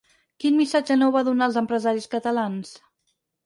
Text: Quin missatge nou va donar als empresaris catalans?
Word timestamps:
Quin 0.43 0.57
missatge 0.61 0.97
nou 1.03 1.13
va 1.17 1.23
donar 1.29 1.47
als 1.49 1.61
empresaris 1.63 2.11
catalans? 2.17 2.77